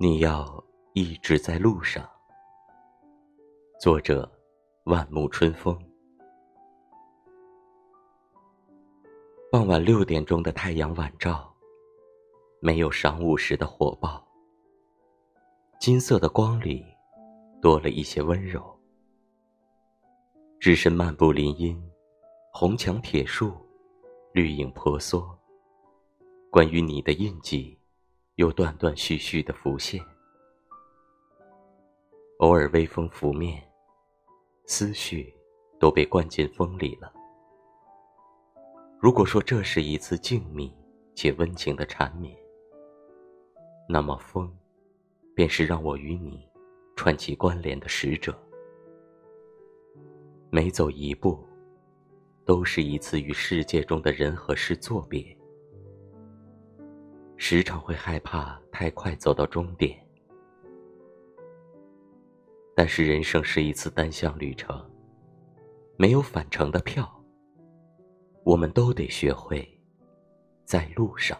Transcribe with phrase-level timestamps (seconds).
[0.00, 2.08] 你要一直在路上。
[3.80, 4.30] 作者：
[4.84, 5.76] 万木春风。
[9.50, 11.52] 傍晚六点钟的太阳晚照，
[12.60, 14.24] 没有晌午时的火爆。
[15.80, 16.86] 金色的光里，
[17.60, 18.62] 多了一些温柔。
[20.60, 21.76] 只身漫步林荫，
[22.52, 23.52] 红墙铁树，
[24.32, 25.28] 绿影婆娑。
[26.50, 27.77] 关于你的印记，
[28.38, 30.00] 又断断续续的浮现。
[32.38, 33.60] 偶尔微风拂面，
[34.64, 35.34] 思绪
[35.80, 37.12] 都被灌进风里了。
[39.00, 40.72] 如果说这是一次静谧
[41.16, 42.32] 且温情的缠绵，
[43.88, 44.48] 那么风，
[45.34, 46.48] 便是让我与你
[46.94, 48.32] 串起关联的使者。
[50.48, 51.44] 每走一步，
[52.44, 55.36] 都是一次与世界中的人和事作别。
[57.50, 59.98] 时常会害怕太快走到终点，
[62.76, 64.78] 但是人生是一次单向旅程，
[65.96, 67.10] 没有返程的票。
[68.44, 69.66] 我们都得学会，
[70.66, 71.38] 在路上。